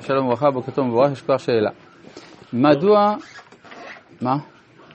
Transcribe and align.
שלום 0.00 0.26
וברכה, 0.26 0.50
בוקר 0.50 0.72
טוב 0.72 0.84
ומבורך, 0.84 1.12
יש 1.12 1.22
כבר 1.22 1.36
שאלה. 1.36 1.70
מדוע, 2.52 3.14
מה? 4.22 4.36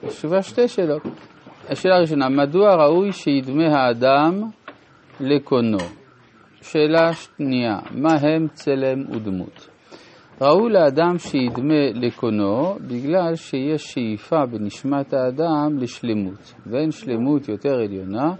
תשובה 0.07 0.41
שתי 0.41 0.67
שאלות. 0.67 1.01
השאלה 1.69 1.95
הראשונה, 1.95 2.29
מדוע 2.29 2.75
ראוי 2.75 3.11
שידמה 3.11 3.67
האדם 3.67 4.41
לקונו? 5.19 5.77
שאלה 6.61 7.13
שנייה, 7.13 7.79
מה 7.91 8.13
הם 8.13 8.47
צלם 8.53 9.11
ודמות? 9.11 9.69
ראוי 10.41 10.71
לאדם 10.71 11.17
שידמה 11.17 11.91
לקונו 11.93 12.75
בגלל 12.87 13.35
שיש 13.35 13.83
שאיפה 13.83 14.45
בנשמת 14.45 15.13
האדם 15.13 15.77
לשלמות, 15.77 16.53
ואין 16.65 16.91
שלמות 16.91 17.49
יותר 17.49 17.73
עליונה 17.73 18.33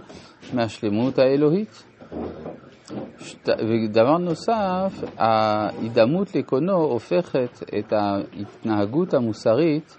מהשלמות 0.54 1.18
האלוהית. 1.18 1.84
שת... 3.22 3.48
ודבר 3.48 4.18
נוסף, 4.18 5.04
ההידמות 5.18 6.34
לקונו 6.34 6.74
הופכת 6.74 7.62
את 7.78 7.92
ההתנהגות 7.92 9.14
המוסרית 9.14 9.96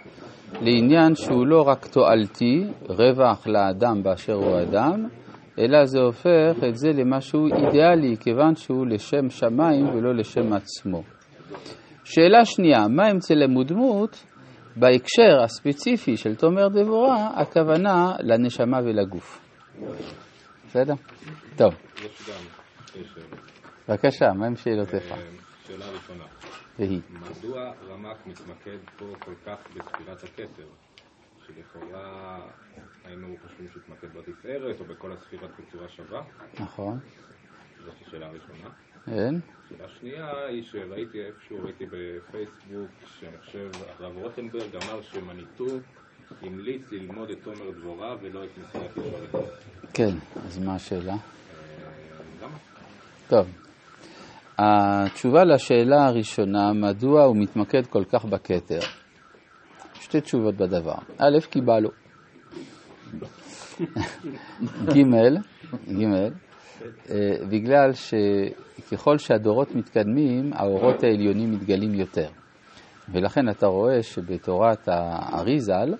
לעניין 0.61 1.15
שהוא 1.15 1.47
לא 1.47 1.61
רק 1.61 1.85
תועלתי, 1.87 2.63
רווח 2.89 3.47
לאדם 3.47 4.03
באשר 4.03 4.33
הוא 4.33 4.61
אדם, 4.61 5.07
אלא 5.59 5.85
זה 5.85 5.99
הופך 5.99 6.63
את 6.69 6.75
זה 6.75 6.89
למשהו 6.93 7.45
אידיאלי, 7.45 8.17
כיוון 8.19 8.55
שהוא 8.55 8.87
לשם 8.87 9.29
שמיים 9.29 9.89
ולא 9.89 10.15
לשם 10.15 10.53
עצמו. 10.53 11.03
שאלה 12.03 12.45
שנייה, 12.45 12.87
מה 12.87 13.07
עם 13.07 13.19
צלם 13.19 13.57
ודמות? 13.57 14.23
בהקשר 14.75 15.43
הספציפי 15.43 16.17
של 16.17 16.35
תומר 16.35 16.67
דבורה, 16.67 17.29
הכוונה 17.35 18.11
לנשמה 18.19 18.77
ולגוף. 18.83 19.41
בסדר? 20.67 20.93
טוב. 21.55 21.73
שתי 22.93 23.03
שאלות. 23.13 23.39
בבקשה, 23.89 24.25
מה 24.33 24.45
עם 24.45 24.55
שאלותיך? 24.55 25.11
אה, 25.11 25.17
שאלה 25.67 25.85
ראשונה, 25.89 26.23
והיא. 26.79 27.01
מדוע 27.09 27.71
רמ"ק 27.89 28.17
מתמקד 28.25 28.77
פה 28.97 29.05
כל 29.19 29.33
כך 29.45 29.57
בספירת 29.75 30.23
הכתר? 30.23 30.67
שלכאורה 31.47 32.39
היינו 33.05 33.35
חושבים 33.41 33.67
שהתמקד 33.73 34.07
בתפארת 34.17 34.79
או 34.79 34.85
בכל 34.85 35.11
הספירות 35.11 35.51
בצורה 35.59 35.89
שווה? 35.89 36.21
נכון. 36.59 36.99
זאת 37.85 37.93
השאלה 38.07 38.25
הראשונה. 38.25 38.69
כן. 39.05 39.35
שאלה 39.69 39.89
שנייה 39.99 40.45
היא 40.45 40.63
שראיתי 40.63 41.25
איפשהו, 41.25 41.57
ראיתי 41.63 41.85
בפייסבוק, 41.85 42.91
שאני 43.19 43.37
חושב 43.37 43.69
הרב 43.99 44.17
רוטנברג 44.17 44.75
אמר 44.75 45.01
שמניטו 45.01 45.65
המליץ 46.41 46.91
ללמוד 46.91 47.29
את 47.29 47.37
תומר 47.43 47.71
דבורה 47.71 48.15
ולא 48.21 48.43
את 48.43 48.49
מסיעת 48.57 48.91
ישרים. 48.91 49.45
כן, 49.93 50.15
אז 50.45 50.59
מה 50.59 50.75
השאלה? 50.75 51.15
טוב. 53.33 53.47
התשובה 54.57 55.43
לשאלה 55.43 56.05
הראשונה, 56.05 56.73
מדוע 56.73 57.23
הוא 57.23 57.35
מתמקד 57.37 57.87
כל 57.87 58.03
כך 58.03 58.25
בכתר? 58.25 58.79
שתי 59.93 60.21
תשובות 60.21 60.55
בדבר. 60.55 60.95
א', 61.17 61.39
כי 61.51 61.61
בא 61.61 61.79
לו. 61.79 61.89
ג', 64.85 65.03
ג', 65.89 66.03
אה, 67.09 67.45
בגלל 67.49 67.91
שככל 67.93 69.17
שהדורות 69.17 69.75
מתקדמים, 69.75 70.53
האורות 70.53 71.03
העליונים 71.03 71.51
מתגלים 71.51 71.93
יותר. 71.93 72.27
ולכן 73.13 73.49
אתה 73.49 73.67
רואה 73.67 74.03
שבתורת 74.03 74.87
האריזל 74.87 75.93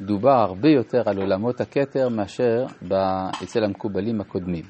דובר 0.00 0.30
הרבה 0.40 0.68
יותר 0.68 1.02
על 1.06 1.18
עולמות 1.18 1.60
הכתר 1.60 2.08
מאשר 2.08 2.66
אצל 3.42 3.64
המקובלים 3.64 4.20
הקודמים. 4.20 4.64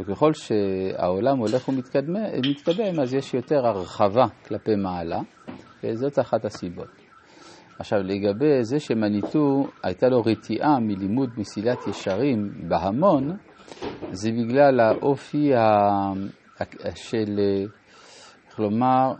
וככל 0.00 0.32
שהעולם 0.32 1.38
הולך 1.38 1.68
ומתקדם, 1.68 3.00
אז 3.02 3.14
יש 3.14 3.34
יותר 3.34 3.66
הרחבה 3.66 4.24
כלפי 4.46 4.74
מעלה, 4.74 5.20
וזאת 5.84 6.18
אחת 6.18 6.44
הסיבות. 6.44 6.88
עכשיו, 7.78 7.98
לגבי 7.98 8.62
זה 8.64 8.80
שמניטו, 8.80 9.66
הייתה 9.82 10.08
לו 10.08 10.20
רתיעה 10.20 10.80
מלימוד 10.80 11.30
מסילת 11.36 11.86
ישרים 11.86 12.68
בהמון, 12.68 13.36
זה 14.10 14.30
בגלל 14.30 14.80
האופי 14.80 15.54
ה... 15.54 15.62
של, 16.94 17.40
איך 18.46 18.60
לומר, 18.60 19.12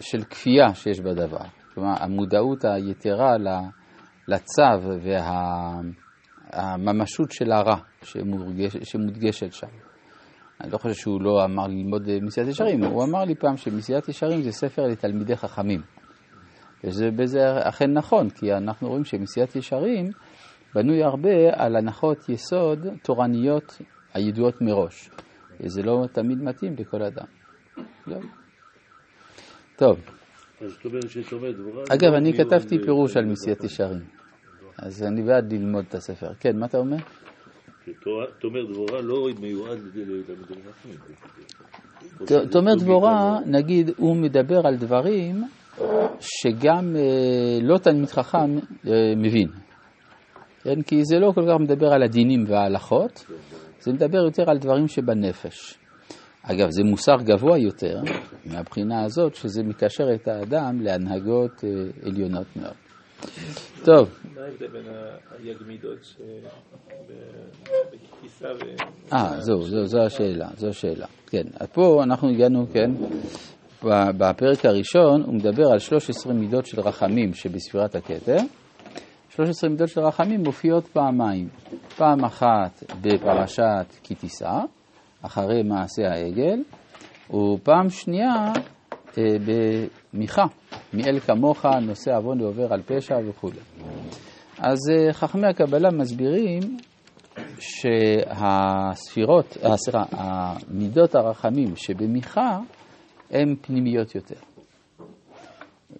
של 0.00 0.24
כפייה 0.24 0.74
שיש 0.74 1.00
בדבר. 1.00 1.44
כלומר, 1.74 1.94
המודעות 2.00 2.64
היתרה 2.64 3.36
לצו 4.28 4.62
והממשות 6.52 7.32
של 7.32 7.52
הרע 7.52 7.76
שמודגש, 8.02 8.76
שמודגשת 8.82 9.52
שם. 9.52 9.91
אני 10.62 10.70
לא 10.72 10.78
חושב 10.78 10.94
שהוא 10.94 11.22
לא 11.22 11.44
אמר 11.44 11.66
לי 11.66 11.74
ללמוד 11.74 12.08
מסילת 12.22 12.48
ישרים, 12.48 12.84
הוא 12.84 13.04
אמר 13.04 13.24
לי 13.24 13.34
פעם 13.34 13.56
שמסילת 13.56 14.08
ישרים 14.08 14.42
זה 14.42 14.52
ספר 14.52 14.82
לתלמידי 14.82 15.36
חכמים. 15.36 15.80
וזה 16.84 17.68
אכן 17.68 17.92
נכון, 17.92 18.30
כי 18.30 18.52
אנחנו 18.52 18.88
רואים 18.88 19.04
שמסילת 19.04 19.56
ישרים 19.56 20.10
בנוי 20.74 21.02
הרבה 21.02 21.30
על 21.52 21.76
הנחות 21.76 22.28
יסוד 22.28 22.86
תורניות 23.02 23.78
הידועות 24.14 24.62
מראש. 24.62 25.10
וזה 25.60 25.82
לא 25.82 26.06
תמיד 26.12 26.38
מתאים 26.42 26.74
לכל 26.78 27.02
אדם. 27.02 27.26
לא. 28.06 28.18
טוב. 29.76 30.00
אגב, 31.90 32.12
אני 32.14 32.32
כתבתי 32.32 32.78
פירוש 32.78 33.16
על 33.16 33.24
מסילת 33.24 33.64
ישרים. 33.64 34.04
אז 34.78 35.02
אני 35.02 35.22
בעד 35.22 35.52
ללמוד 35.52 35.84
את 35.88 35.94
הספר. 35.94 36.34
כן, 36.40 36.58
מה 36.58 36.66
אתה 36.66 36.78
אומר? 36.78 36.96
תומר 38.40 38.64
דבורה 38.72 39.00
לא 39.02 39.28
מיועד 39.40 39.78
לתלמידי 39.94 40.54
חכמים. 40.70 40.96
ת- 42.26 42.52
תומר 42.52 42.74
דבורה, 42.74 43.38
נגיד, 43.46 43.90
הוא 43.96 44.16
מדבר 44.16 44.66
על 44.66 44.76
דברים 44.76 45.44
שגם 46.20 46.96
אה, 46.96 47.02
לא 47.62 47.78
תלמיד 47.78 48.08
חכם 48.08 48.58
אה, 48.86 48.92
מבין. 49.16 49.48
כן? 50.62 50.82
כי 50.82 51.04
זה 51.04 51.18
לא 51.18 51.32
כל 51.34 51.42
כך 51.48 51.60
מדבר 51.60 51.86
על 51.92 52.02
הדינים 52.02 52.44
וההלכות, 52.48 53.26
זה 53.80 53.92
מדבר 53.92 54.18
יותר 54.18 54.50
על 54.50 54.58
דברים 54.58 54.88
שבנפש. 54.88 55.78
אגב, 56.42 56.68
זה 56.70 56.82
מוסר 56.84 57.16
גבוה 57.24 57.58
יותר, 57.58 58.00
מהבחינה 58.46 59.04
הזאת, 59.04 59.34
שזה 59.34 59.62
מקשר 59.62 60.14
את 60.14 60.28
האדם 60.28 60.80
להנהגות 60.80 61.64
אה, 61.64 61.68
עליונות 62.08 62.46
מאוד. 62.56 62.74
טוב, 63.84 64.18
מה 64.34 64.42
ההבדל 64.42 64.66
בין 64.66 64.84
היגמידות 65.38 66.16
בכיסה 67.92 68.48
ו... 68.48 68.58
אה, 69.12 69.40
זהו, 69.40 69.62
זו 69.86 70.02
השאלה, 70.06 70.48
זו 70.56 70.68
השאלה. 70.68 71.06
כן, 71.26 71.44
אז 71.60 71.68
פה 71.68 72.02
אנחנו 72.02 72.28
הגענו, 72.28 72.66
כן, 72.72 72.90
בפרק 74.18 74.64
הראשון 74.64 75.22
הוא 75.22 75.34
מדבר 75.34 75.72
על 75.72 75.78
13 75.78 76.32
מידות 76.32 76.66
של 76.66 76.80
רחמים 76.80 77.34
שבספירת 77.34 77.94
הכתר. 77.94 78.36
13 79.30 79.70
מידות 79.70 79.88
של 79.88 80.00
רחמים 80.00 80.40
מופיעות 80.40 80.86
פעמיים. 80.86 81.48
פעם 81.96 82.24
אחת 82.24 82.82
בפרשת 83.00 83.86
כי 84.02 84.14
תישא, 84.14 84.58
אחרי 85.22 85.62
מעשה 85.62 86.02
העגל, 86.02 86.62
ופעם 87.30 87.88
שנייה 87.88 88.52
אה, 89.18 89.22
במיכה, 90.14 90.44
מאל 90.94 91.20
כמוך 91.20 91.66
נושא 91.66 92.16
עוון 92.16 92.40
ועובר 92.40 92.72
על 92.72 92.82
פשע 92.82 93.14
וכו'. 93.28 93.50
אז 94.58 94.78
אה, 94.90 95.12
חכמי 95.12 95.46
הקבלה 95.46 95.90
מסבירים 95.90 96.60
שהספירות, 97.58 99.56
אה, 99.64 99.76
סליחה, 99.76 100.04
המידות 100.10 101.14
הרחמים 101.14 101.76
שבמיכה 101.76 102.58
הן 103.30 103.54
פנימיות 103.60 104.14
יותר. 104.14 104.40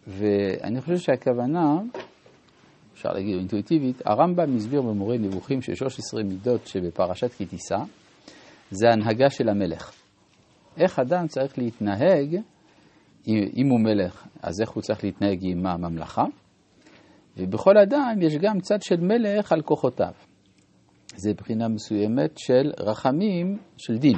ואני 0.07 0.81
חושב 0.81 0.97
שהכוונה, 0.97 1.81
אפשר 2.93 3.13
להגיד 3.13 3.39
אינטואיטיבית, 3.39 4.03
הרמב"ם 4.07 4.55
מסביר 4.55 4.83
במורה 4.83 5.19
נבוכים 5.19 5.63
של 5.63 5.75
13 5.75 6.23
מידות 6.23 6.67
שבפרשת 6.67 7.33
כי 7.33 7.45
זה 8.71 8.91
הנהגה 8.91 9.31
של 9.31 9.49
המלך. 9.49 9.93
איך 10.77 10.99
אדם 10.99 11.27
צריך 11.27 11.59
להתנהג, 11.59 12.37
אם 13.29 13.69
הוא 13.71 13.81
מלך, 13.81 14.27
אז 14.43 14.61
איך 14.61 14.71
הוא 14.71 14.83
צריך 14.83 15.05
להתנהג 15.05 15.39
עם 15.43 15.67
הממלכה? 15.67 16.25
ובכל 17.37 17.79
אדם 17.79 18.17
יש 18.21 18.37
גם 18.37 18.61
צד 18.61 18.83
של 18.83 19.01
מלך 19.01 19.53
על 19.53 19.63
כוחותיו. 19.63 20.13
זה 21.17 21.35
בחינה 21.35 21.69
מסוימת 21.69 22.39
של 22.39 22.73
רחמים 22.81 23.59
של 23.77 23.99
דין. 23.99 24.17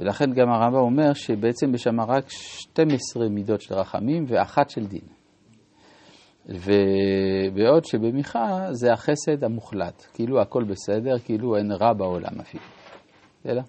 ולכן 0.00 0.32
גם 0.32 0.48
הרמב"ם 0.48 0.78
אומר 0.78 1.12
שבעצם 1.12 1.74
יש 1.74 1.82
שם 1.82 2.00
רק 2.00 2.24
12 2.28 3.28
מידות 3.28 3.60
של 3.60 3.74
רחמים 3.74 4.24
ואחת 4.28 4.70
של 4.70 4.86
דין. 4.86 5.04
ובעוד 6.46 7.84
שבמיכה 7.84 8.68
זה 8.70 8.92
החסד 8.92 9.44
המוחלט, 9.44 10.06
כאילו 10.14 10.40
הכל 10.40 10.64
בסדר, 10.64 11.18
כאילו 11.18 11.56
אין 11.56 11.72
רע 11.72 11.92
בעולם 11.92 12.40
אפילו. 12.40 12.64
בסדר? 13.40 13.60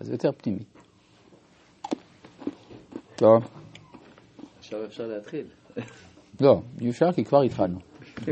אז 0.00 0.10
יותר 0.10 0.30
פנימי. 0.32 0.64
טוב. 3.22 3.48
עכשיו 4.58 4.84
אפשר 4.84 5.06
להתחיל. 5.06 5.46
לא, 6.40 6.60
אי 6.80 6.90
אפשר 6.90 7.12
כי 7.12 7.24
כבר 7.24 7.42
התחלנו. 7.42 7.78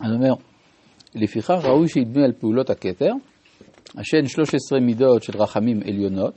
אני 0.00 0.14
אומר, 0.14 0.34
לפיכך 1.14 1.58
ראוי 1.64 1.88
שידמה 1.88 2.24
על 2.24 2.32
פעולות 2.32 2.70
הכתר, 2.70 3.12
השן 3.96 4.26
13 4.26 4.80
מידות 4.80 5.22
של 5.22 5.42
רחמים 5.42 5.80
עליונות, 5.86 6.34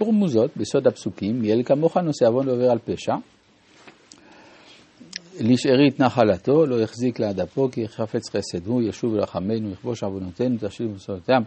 ורמוזות 0.00 0.56
בסוד 0.56 0.86
הפסוקים, 0.86 1.44
יעל 1.44 1.62
כמוך 1.62 1.96
נושא 1.96 2.26
עוון 2.26 2.48
ועובר 2.48 2.70
על 2.70 2.78
פשע. 2.78 3.14
לשארית 5.40 6.00
נחלתו, 6.00 6.66
לא 6.66 6.80
יחזיק 6.80 7.20
לעד 7.20 7.40
אפו, 7.40 7.68
כי 7.72 7.88
חפץ 7.88 8.30
חסד 8.30 8.66
הוא, 8.66 8.82
ישוב 8.82 9.14
לרחמנו, 9.14 9.70
יכבוש 9.70 10.02
עוונותינו, 10.02 10.56
תשיב 10.60 10.86
מסורתם. 10.94 11.42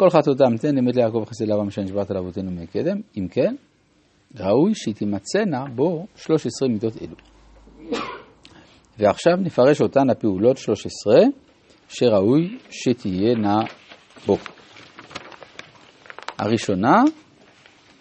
כל 0.00 0.10
חטאותם 0.10 0.56
תן 0.56 0.78
אמת 0.78 0.96
ליעקב 0.96 1.16
וחסד 1.16 1.48
לאברהם 1.48 1.68
אשר 1.68 1.82
נשברת 1.82 2.10
לאבותינו 2.10 2.50
מקדם. 2.50 3.00
אם 3.18 3.26
כן, 3.30 3.54
ראוי 4.38 4.74
שתימצאנה 4.74 5.64
בו 5.74 6.06
13 6.16 6.68
מידות 6.68 6.92
אלו. 7.02 7.16
ועכשיו 8.98 9.32
נפרש 9.36 9.80
אותן 9.80 10.10
הפעולות 10.10 10.56
13 10.56 11.14
שראוי 11.88 12.58
שתהיינה 12.70 13.58
בו. 14.26 14.36
הראשונה, 16.38 17.02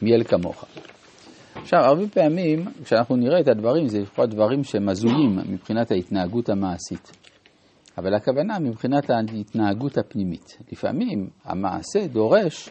מיאל 0.02 0.24
כמוך. 0.24 0.66
עכשיו, 1.56 1.80
הרבה 1.80 2.08
פעמים, 2.08 2.66
כשאנחנו 2.84 3.16
נראה 3.16 3.40
את 3.40 3.48
הדברים, 3.48 3.88
זה 3.88 4.00
לפחות 4.00 4.30
דברים 4.30 4.64
שהם 4.64 4.90
הזויים 4.90 5.40
מבחינת 5.50 5.92
ההתנהגות 5.92 6.50
המעשית. 6.50 7.29
אבל 8.00 8.14
הכוונה 8.14 8.60
מבחינת 8.60 9.10
ההתנהגות 9.10 9.98
הפנימית. 9.98 10.58
לפעמים 10.72 11.30
המעשה 11.44 12.08
דורש 12.08 12.70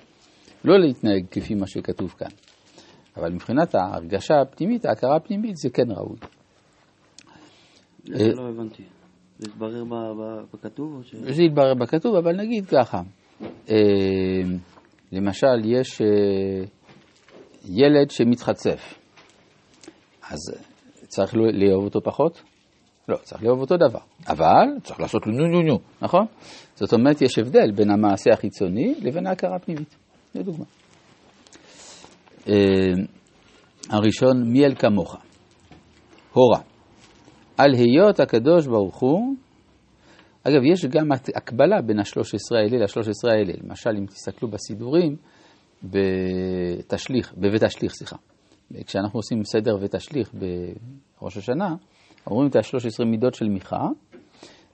לא 0.64 0.78
להתנהג 0.78 1.26
כפי 1.30 1.54
מה 1.54 1.66
שכתוב 1.66 2.10
כאן. 2.18 2.28
אבל 3.16 3.32
מבחינת 3.32 3.74
ההרגשה 3.74 4.40
הפנימית, 4.40 4.84
ההכרה 4.84 5.16
הפנימית, 5.16 5.56
זה 5.56 5.70
כן 5.70 5.90
ראוי. 5.90 6.16
לא 8.08 8.48
הבנתי. 8.48 8.82
זה 9.38 9.50
התברר 9.50 9.84
בכתוב 10.52 10.94
או 10.94 11.04
ש... 11.04 11.14
זה 11.14 11.42
יתברר 11.42 11.74
בכתוב, 11.74 12.16
אבל 12.16 12.36
נגיד 12.36 12.66
ככה, 12.66 13.02
אה, 13.70 13.76
למשל, 15.12 15.64
יש 15.64 16.00
אה, 16.02 16.64
ילד 17.64 18.10
שמתחצף, 18.10 18.98
אז 20.30 20.38
צריך 21.06 21.34
לא- 21.34 21.50
לאהוב 21.52 21.84
אותו 21.84 22.00
פחות? 22.02 22.42
לא, 23.08 23.16
צריך 23.16 23.42
לאהוב 23.42 23.60
אותו 23.60 23.76
דבר, 23.76 24.00
אבל 24.28 24.66
צריך 24.82 25.00
לעשות 25.00 25.26
לו 25.26 25.32
נו 25.32 25.46
נו 25.46 25.62
נו, 25.62 25.78
נכון? 26.02 26.26
זאת 26.74 26.92
אומרת, 26.92 27.22
יש 27.22 27.38
הבדל 27.38 27.70
בין 27.70 27.90
המעשה 27.90 28.30
החיצוני 28.32 28.94
לבין 29.02 29.26
ההכרה 29.26 29.56
הפנימית. 29.56 29.96
זו 30.34 30.42
דוגמה. 30.42 30.64
אה, 32.48 32.54
הראשון, 33.90 34.52
מי 34.52 34.64
אל 34.64 34.74
כמוך? 34.74 35.16
הורה. 36.32 36.60
על 37.58 37.74
היות 37.74 38.20
הקדוש 38.20 38.66
ברוך 38.66 38.96
הוא, 38.96 39.34
אגב, 40.42 40.64
יש 40.72 40.84
גם 40.84 41.12
הקבלה 41.36 41.82
בין 41.82 41.98
ה-13 41.98 42.56
האלה 42.56 42.78
ל-13 42.78 43.30
האלה. 43.30 43.52
למשל, 43.64 43.90
אם 43.98 44.06
תסתכלו 44.06 44.50
בסידורים, 44.50 45.16
בתשליך, 45.82 47.34
בבית 47.36 47.62
השליך, 47.62 47.92
סליחה. 47.92 48.16
כשאנחנו 48.86 49.18
עושים 49.18 49.44
סדר 49.44 49.76
ותשליך 49.80 50.34
בראש 51.20 51.36
השנה, 51.36 51.74
אומרים 52.30 52.48
את 52.48 52.56
ה-13 52.56 53.04
מידות 53.04 53.34
של 53.34 53.48
מיכה, 53.48 53.86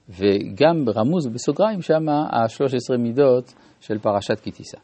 וגם 0.09 0.85
רמוז 0.97 1.27
בסוגריים 1.27 1.83
שם 1.83 2.09
ה-13 2.09 2.97
מידות 2.99 3.55
של 3.81 3.99
פרשת 3.99 4.41
כי 4.41 4.51
תישא. 4.51 4.79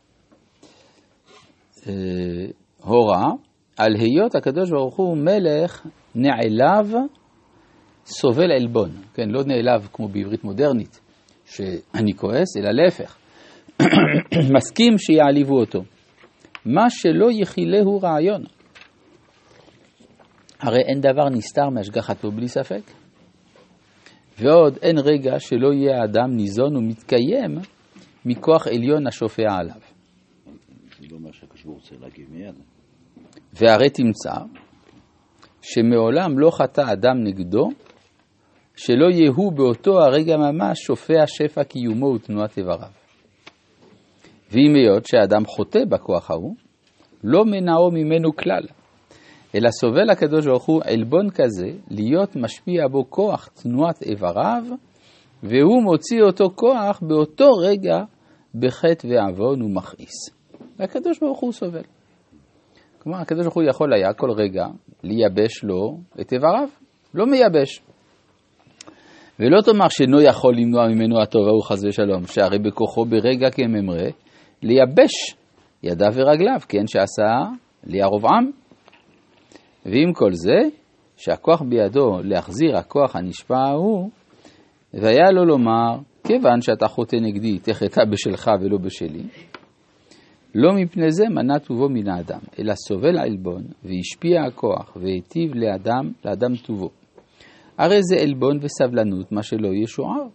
אה, 1.86 1.92
הורה, 2.84 3.24
על 3.76 3.94
היות 3.96 4.34
הקדוש 4.34 4.70
ברוך 4.70 4.96
הוא 4.96 5.16
מלך 5.16 5.86
נעלב 6.14 6.94
סובל 8.06 8.52
עלבון, 8.52 8.90
כן, 9.14 9.28
לא 9.28 9.42
נעלב 9.44 9.88
כמו 9.92 10.08
בעברית 10.08 10.44
מודרנית, 10.44 11.00
שאני 11.44 12.14
כועס, 12.16 12.56
אלא 12.56 12.70
להפך, 12.70 13.16
מסכים 14.56 14.98
שיעליבו 14.98 15.60
אותו. 15.60 15.82
מה 16.64 16.90
שלא 16.90 17.28
יכילהו 17.32 18.00
רעיון. 18.02 18.42
הרי 20.60 20.80
אין 20.80 21.00
דבר 21.00 21.28
נסתר 21.28 21.68
מהשגחתו 21.68 22.30
בלי 22.30 22.48
ספק. 22.48 22.82
ועוד 24.38 24.78
אין 24.82 24.98
רגע 24.98 25.38
שלא 25.38 25.72
יהיה 25.72 26.00
האדם 26.00 26.36
ניזון 26.36 26.76
ומתקיים 26.76 27.58
מכוח 28.24 28.66
עליון 28.66 29.06
השופע 29.06 29.52
עליו. 29.58 29.80
זה 31.00 31.06
לא 31.10 31.16
אומר 31.16 31.32
שהקדוש 31.32 31.64
ברוך 31.64 31.76
רוצה 31.76 31.94
להגיב 32.00 32.26
מיד. 32.30 32.54
והרי 33.52 33.90
תמצא 33.90 34.34
שמעולם 35.62 36.38
לא 36.38 36.50
חטא 36.50 36.84
אדם 36.92 37.24
נגדו, 37.24 37.68
שלא 38.76 39.10
יהוא 39.10 39.52
באותו 39.52 40.00
הרגע 40.00 40.36
ממש 40.36 40.78
שופע 40.78 41.26
שפע 41.26 41.64
קיומו 41.64 42.06
ותנועת 42.06 42.58
איבריו. 42.58 42.90
ואם 44.50 44.74
היות 44.74 45.06
שהאדם 45.06 45.44
חוטא 45.46 45.84
בכוח 45.88 46.30
ההוא, 46.30 46.54
לא 47.24 47.44
מנעו 47.44 47.90
ממנו 47.90 48.36
כלל, 48.36 48.62
אלא 49.54 49.70
סובל 49.70 50.10
הקדוש 50.10 50.46
ברוך 50.46 50.64
הוא 50.64 50.82
עלבון 50.84 51.30
כזה, 51.30 51.70
להיות 51.90 52.36
משפיע 52.36 52.88
בו 52.88 53.10
כוח 53.10 53.48
תנועת 53.62 54.02
איבריו, 54.02 54.62
והוא 55.42 55.82
מוציא 55.82 56.22
אותו 56.22 56.50
כוח 56.54 57.02
באותו 57.02 57.50
רגע 57.52 57.98
בחטא 58.54 59.06
ועוון 59.06 59.62
ומכעיס. 59.62 60.30
והקדוש 60.78 61.18
ברוך 61.18 61.40
הוא 61.40 61.52
סובל. 61.52 61.82
כלומר, 62.98 63.18
הקדוש 63.18 63.42
ברוך 63.42 63.54
הוא 63.54 63.62
יכול 63.62 63.94
היה 63.94 64.12
כל 64.12 64.30
רגע 64.30 64.66
לייבש 65.02 65.64
לו 65.64 65.98
את 66.20 66.32
איבריו, 66.32 66.68
לא 67.14 67.26
מייבש. 67.26 67.82
ולא 69.40 69.62
תאמר 69.64 69.88
שאינו 69.88 70.20
יכול 70.20 70.56
למנוע 70.56 70.88
ממנו 70.88 71.22
הטוב 71.22 71.48
ההוא 71.48 71.64
חס 71.64 71.84
ושלום, 71.84 72.26
שהרי 72.26 72.58
בכוחו 72.58 73.04
ברגע 73.04 73.50
כמימרא 73.50 74.08
לייבש 74.62 75.36
ידיו 75.82 76.12
ורגליו, 76.14 76.60
כעין 76.68 76.86
שעשה 76.86 77.32
לירבעם. 77.84 78.59
ועם 79.86 80.12
כל 80.12 80.32
זה, 80.32 80.58
שהכוח 81.16 81.62
בידו 81.62 82.18
להחזיר 82.24 82.76
הכוח 82.76 83.16
הנשפע 83.16 83.58
ההוא, 83.58 84.10
והיה 84.94 85.30
לו 85.32 85.44
לומר, 85.44 85.98
כיוון 86.24 86.60
שאתה 86.60 86.88
חוטא 86.88 87.16
נגדי, 87.16 87.58
תחטא 87.58 88.04
בשלך 88.04 88.50
ולא 88.60 88.78
בשלי, 88.78 89.22
לא 90.54 90.72
מפני 90.72 91.10
זה 91.10 91.24
מנע 91.28 91.58
טובו 91.58 91.88
מן 91.88 92.08
האדם, 92.08 92.40
אלא 92.58 92.74
סובל 92.74 93.18
עלבון, 93.18 93.62
והשפיע 93.84 94.42
הכוח, 94.42 94.96
והיטיב 94.96 95.54
לאדם, 95.54 96.12
לאדם 96.24 96.56
טובו. 96.56 96.90
הרי 97.78 97.98
זה 98.02 98.16
עלבון 98.16 98.58
וסבלנות, 98.62 99.32
מה 99.32 99.42
שלא 99.42 99.68
ישוער. 99.82 100.26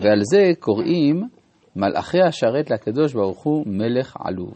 ועל 0.00 0.20
זה 0.22 0.50
קוראים 0.60 1.28
מלאכי 1.76 2.22
השרת 2.22 2.70
לקדוש 2.70 3.12
ברוך 3.14 3.42
הוא 3.42 3.64
מלך 3.66 4.16
עלוב. 4.20 4.54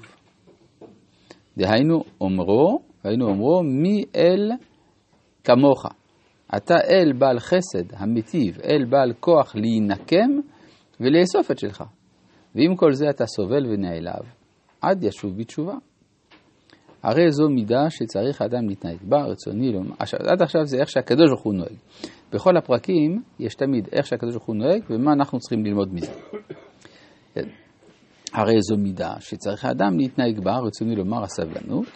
דהיינו 1.56 2.04
אומרו, 2.20 2.82
היינו 3.04 3.28
אומרו, 3.28 3.62
מי 3.62 4.04
אל 4.16 4.50
כמוך. 5.44 5.86
אתה 6.56 6.74
אל 6.90 7.12
בעל 7.18 7.38
חסד, 7.38 7.94
המיטיב, 7.96 8.58
אל 8.64 8.84
בעל 8.84 9.12
כוח 9.20 9.56
להינקם 9.56 10.30
ולאסוף 11.00 11.50
את 11.50 11.58
שלך. 11.58 11.84
ועם 12.54 12.76
כל 12.76 12.92
זה 12.92 13.10
אתה 13.10 13.26
סובל 13.26 13.66
ונעלב, 13.66 14.24
עד 14.80 15.04
ישוב 15.04 15.38
בתשובה. 15.38 15.74
הרי 17.02 17.32
זו 17.32 17.48
מידה 17.48 17.90
שצריך 17.90 18.42
האדם 18.42 18.68
להתנהג 18.68 18.98
בה, 19.02 19.22
רצוני 19.22 19.72
לומר. 19.72 19.94
עכשיו, 19.98 20.20
עד 20.32 20.42
עכשיו 20.42 20.64
זה 20.64 20.76
איך 20.80 20.88
שהקדוש 20.88 21.30
ברוך 21.30 21.42
הוא 21.42 21.54
נוהג. 21.54 21.76
בכל 22.32 22.56
הפרקים 22.56 23.22
יש 23.38 23.54
תמיד 23.54 23.88
איך 23.92 24.06
שהקדוש 24.06 24.34
ברוך 24.34 24.46
הוא 24.46 24.56
נוהג 24.56 24.82
ומה 24.90 25.12
אנחנו 25.12 25.38
צריכים 25.38 25.64
ללמוד 25.64 25.94
מזה. 25.94 26.12
הרי 28.32 28.56
זו 28.60 28.76
מידה 28.76 29.14
שצריך 29.20 29.64
האדם 29.64 29.98
להתנהג 29.98 30.40
בה, 30.44 30.58
רצוני 30.58 30.96
לומר, 30.96 31.22
הסבלנות. 31.22 31.86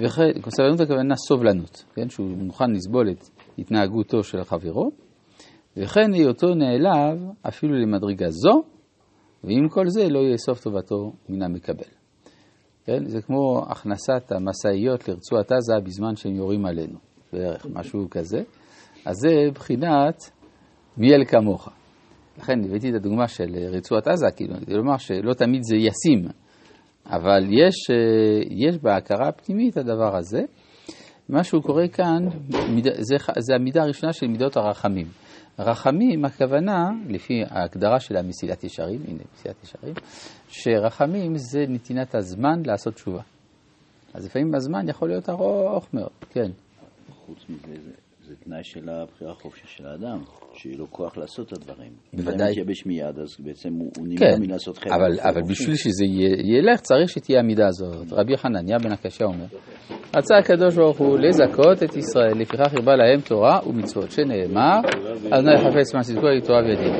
וכן, 0.00 0.50
סבלנות 0.50 0.80
הכוונה 0.80 1.16
סובלנות, 1.16 1.84
כן? 1.94 2.08
שהוא 2.08 2.26
מוכן 2.26 2.70
לסבול 2.70 3.10
את 3.10 3.24
התנהגותו 3.58 4.22
של 4.22 4.44
חברו. 4.44 4.90
וכן 5.76 6.12
היותו 6.12 6.54
נעלב 6.54 7.20
אפילו 7.48 7.74
למדרגה 7.74 8.30
זו, 8.30 8.62
ועם 9.44 9.68
כל 9.68 9.88
זה 9.88 10.08
לא 10.08 10.18
יאסוף 10.18 10.60
טובתו 10.60 11.12
מן 11.28 11.42
המקבל. 11.42 11.90
כן? 12.84 13.04
זה 13.04 13.22
כמו 13.22 13.64
הכנסת 13.68 14.32
המשאיות 14.32 15.08
לרצועת 15.08 15.52
עזה 15.52 15.84
בזמן 15.84 16.16
שהם 16.16 16.36
יורים 16.36 16.66
עלינו, 16.66 16.98
בערך, 17.32 17.66
משהו 17.74 18.06
כזה. 18.10 18.38
אז 19.04 19.14
זה 19.16 19.30
בחינת 19.54 20.30
מי 20.96 21.14
אל 21.14 21.24
כמוך. 21.24 21.68
לכן 22.38 22.64
הבאתי 22.64 22.90
את 22.90 22.94
הדוגמה 22.94 23.28
של 23.28 23.56
רצועת 23.72 24.08
עזה, 24.08 24.26
כאילו, 24.36 24.54
כדי 24.60 24.74
לומר 24.74 24.96
שלא 24.96 25.34
תמיד 25.34 25.60
זה 25.62 25.76
ישים, 25.76 26.28
אבל 27.10 27.44
יש, 27.50 27.74
יש 28.50 28.78
בהכרה 28.78 29.28
הפנימית 29.28 29.76
הדבר 29.76 30.16
הזה. 30.16 30.40
מה 31.28 31.44
שהוא 31.44 31.62
קורא 31.62 31.86
כאן, 31.92 32.28
זה, 33.00 33.16
זה 33.38 33.54
המידה 33.54 33.82
הראשונה 33.82 34.12
של 34.12 34.26
מידות 34.26 34.56
הרחמים. 34.56 35.06
רחמים, 35.58 36.24
הכוונה, 36.24 36.90
לפי 37.08 37.42
ההגדרה 37.50 38.00
של 38.00 38.16
המסילת 38.16 38.64
ישרים, 38.64 39.00
הנה 39.08 39.22
מסילת 39.34 39.64
ישרים, 39.64 39.94
שרחמים 40.48 41.36
זה 41.36 41.64
נתינת 41.68 42.14
הזמן 42.14 42.62
לעשות 42.64 42.94
תשובה. 42.94 43.22
אז 44.14 44.26
לפעמים 44.26 44.54
הזמן 44.54 44.88
יכול 44.88 45.08
להיות 45.08 45.28
ארוך 45.28 45.88
מאוד, 45.94 46.10
כן. 46.30 46.50
חוץ 47.26 47.38
מזה, 47.48 47.82
זה, 47.82 47.90
זה 48.26 48.34
תנאי 48.44 48.64
של 48.64 48.88
הבחירה 48.88 49.32
החופשית 49.32 49.68
של 49.68 49.86
האדם, 49.86 50.18
שיהיה 50.54 50.76
לו 50.78 50.90
כוח 50.90 51.16
לעשות 51.16 51.46
את 51.46 51.52
הדברים. 51.52 51.92
אם 52.14 52.18
בוודאי. 52.18 52.36
אדם 52.36 52.50
מתייבש 52.50 52.86
מיד, 52.86 53.18
אז 53.18 53.36
בעצם 53.40 53.72
הוא 53.72 53.90
הוא 53.98 54.06
נמנע 54.06 54.18
כן, 54.18 54.42
מלעשות 54.42 54.78
חלק. 54.78 54.92
אבל, 54.92 55.20
אבל. 55.20 55.42
בשביל 55.42 55.76
שזה 55.76 56.04
ילך 56.44 56.80
צריך 56.80 57.08
שתהיה 57.10 57.40
המידה 57.40 57.66
הזאת. 57.66 58.12
רבי 58.12 58.36
חנניה 58.36 58.78
בן 58.78 58.92
הקשה 58.92 59.24
אומר, 59.24 59.44
רצה 60.16 60.36
הקדוש 60.36 60.74
ברוך 60.74 60.98
הוא 60.98 61.18
לזכות 61.18 61.82
את 61.82 61.96
ישראל, 61.96 62.38
לפיכך 62.38 62.74
הרבה 62.74 62.96
להם 62.96 63.20
תורה 63.20 63.60
ומצוות, 63.68 64.10
שנאמר, 64.10 64.80
אדוני 65.30 65.58
חפץ 65.58 65.94
מה 65.94 66.00
צדקו 66.00 66.26
תורה 66.46 66.60
וידין. 66.62 66.94